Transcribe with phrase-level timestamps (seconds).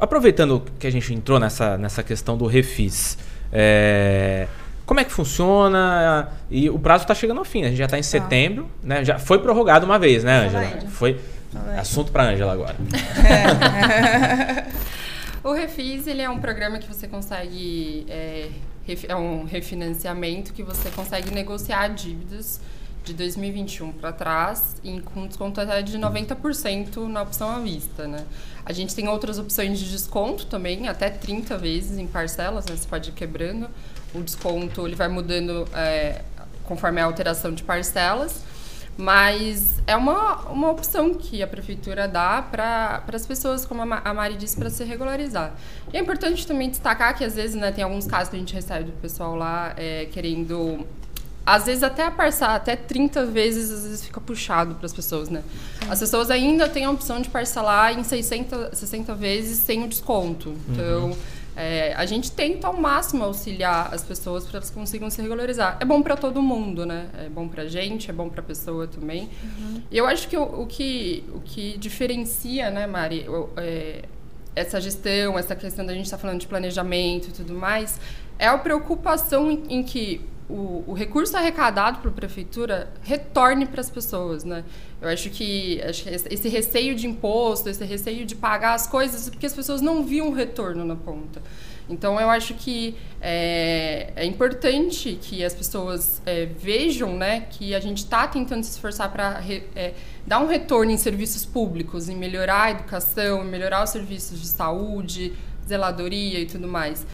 [0.00, 3.18] aproveitando que a gente entrou nessa, nessa questão do refis,
[3.52, 4.48] é,
[4.86, 6.30] como é que funciona?
[6.50, 7.66] E o prazo está chegando ao fim, né?
[7.66, 9.04] a gente já está em setembro, né?
[9.04, 10.66] Já foi prorrogado uma vez, né, Ângela?
[10.88, 11.20] Foi
[11.78, 12.76] assunto para Ângela agora.
[13.24, 14.66] É.
[15.46, 18.48] o Refis ele é um programa que você consegue é,
[19.08, 22.60] é um refinanciamento que você consegue negociar dívidas
[23.04, 28.24] de 2021 para trás, em, com desconto até de 90% na opção à vista, né?
[28.64, 32.76] A gente tem outras opções de desconto também, até 30 vezes em parcelas, né?
[32.76, 33.68] Você pode ir quebrando.
[34.14, 36.22] O desconto ele vai mudando é,
[36.64, 38.44] conforme a alteração de parcelas.
[38.96, 44.36] Mas é uma, uma opção que a prefeitura dá para as pessoas, como a Mari
[44.36, 45.54] disse, para se regularizar.
[45.90, 48.52] E é importante também destacar que, às vezes, né, tem alguns casos que a gente
[48.52, 50.86] recebe do pessoal lá é, querendo
[51.44, 55.28] às vezes até a parcelar até 30 vezes, às vezes fica puxado para as pessoas,
[55.28, 55.42] né?
[55.88, 60.54] As pessoas ainda têm a opção de parcelar em 60, 60 vezes sem o desconto.
[60.68, 61.16] Então, uhum.
[61.56, 65.78] é, a gente tenta ao máximo auxiliar as pessoas para que elas consigam se regularizar.
[65.80, 67.08] É bom para todo mundo, né?
[67.18, 69.28] É bom para a gente, é bom para a pessoa também.
[69.42, 69.82] Uhum.
[69.90, 73.26] E eu acho que o, o, que o que diferencia, né, Mari,
[73.56, 74.04] é,
[74.54, 77.98] essa gestão, essa questão da gente estar tá falando de planejamento e tudo mais,
[78.38, 80.20] é a preocupação em, em que
[80.50, 84.64] o, o recurso arrecadado para a prefeitura retorne para as pessoas, né?
[85.00, 89.30] Eu acho que, acho que esse receio de imposto, esse receio de pagar as coisas,
[89.30, 91.40] porque as pessoas não viam o retorno na ponta.
[91.88, 97.80] Então, eu acho que é, é importante que as pessoas é, vejam né, que a
[97.80, 99.42] gente está tentando se esforçar para
[99.74, 104.40] é, dar um retorno em serviços públicos, em melhorar a educação, em melhorar os serviços
[104.40, 105.32] de saúde,
[105.66, 107.04] zeladoria e tudo mais.